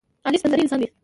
علي 0.27 0.37
سپینزړی 0.39 0.63
انسان 0.65 0.79
دی. 0.81 0.87